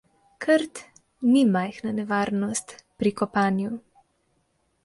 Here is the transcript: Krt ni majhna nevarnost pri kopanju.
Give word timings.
Krt 0.45 0.79
ni 1.33 1.43
majhna 1.57 1.93
nevarnost 1.99 2.73
pri 3.03 3.15
kopanju. 3.23 3.79